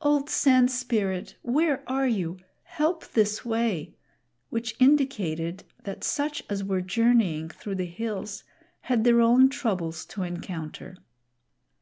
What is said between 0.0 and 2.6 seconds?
"Old Sand Spirit, where are you?